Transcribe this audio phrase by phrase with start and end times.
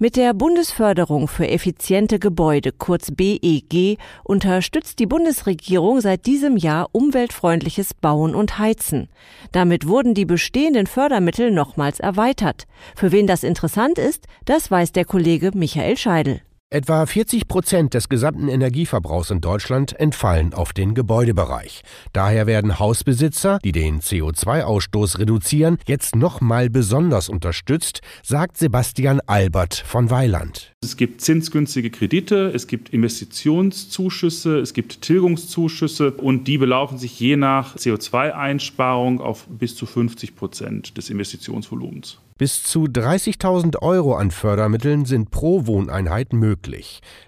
[0.00, 7.94] Mit der Bundesförderung für effiziente Gebäude, kurz BEG, unterstützt die Bundesregierung seit diesem Jahr umweltfreundliches
[7.94, 9.08] Bauen und Heizen.
[9.50, 12.68] Damit wurden die bestehenden Fördermittel nochmals erweitert.
[12.94, 16.42] Für wen das interessant ist, das weiß der Kollege Michael Scheidel.
[16.70, 21.80] Etwa 40 Prozent des gesamten Energieverbrauchs in Deutschland entfallen auf den Gebäudebereich.
[22.12, 30.10] Daher werden Hausbesitzer, die den CO2-Ausstoß reduzieren, jetzt nochmal besonders unterstützt, sagt Sebastian Albert von
[30.10, 30.74] Weiland.
[30.84, 37.36] Es gibt zinsgünstige Kredite, es gibt Investitionszuschüsse, es gibt Tilgungszuschüsse und die belaufen sich je
[37.36, 42.18] nach CO2-Einsparung auf bis zu 50 Prozent des Investitionsvolumens.
[42.38, 46.57] Bis zu 30.000 Euro an Fördermitteln sind pro Wohneinheit möglich.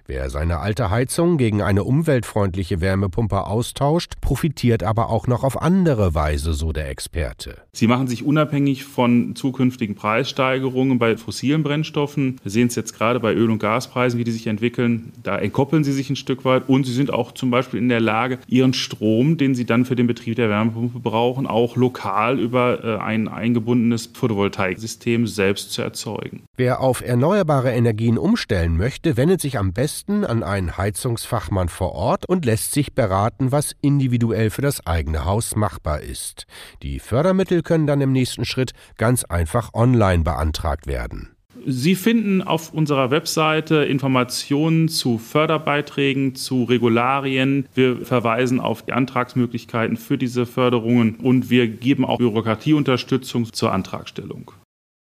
[0.06, 6.14] Wer seine alte Heizung gegen eine umweltfreundliche Wärmepumpe austauscht, profitiert aber auch noch auf andere
[6.14, 7.56] Weise, so der Experte.
[7.72, 12.38] Sie machen sich unabhängig von zukünftigen Preissteigerungen bei fossilen Brennstoffen.
[12.42, 15.12] Wir sehen es jetzt gerade bei Öl- und Gaspreisen, wie die sich entwickeln.
[15.22, 18.00] Da entkoppeln sie sich ein Stück weit und sie sind auch zum Beispiel in der
[18.00, 22.84] Lage, ihren Strom, den sie dann für den Betrieb der Wärmepumpe brauchen, auch lokal über
[22.84, 26.42] äh, ein eingebundenes Photovoltaiksystem System selbst zu erzeugen.
[26.56, 32.24] Wer auf erneuerbare Energien umstellen möchte, wendet sich am besten an einen Heizungsfachmann vor Ort
[32.24, 36.46] und lässt sich beraten, was individuell für das eigene Haus machbar ist.
[36.82, 41.36] Die Fördermittel können dann im nächsten Schritt ganz einfach online beantragt werden.
[41.66, 47.66] Sie finden auf unserer Webseite Informationen zu Förderbeiträgen, zu Regularien.
[47.74, 54.52] Wir verweisen auf die Antragsmöglichkeiten für diese Förderungen und wir geben auch Bürokratieunterstützung zur Antragstellung.